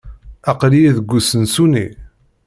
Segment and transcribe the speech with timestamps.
[0.51, 1.85] Aql-iyi deg usensu-nni.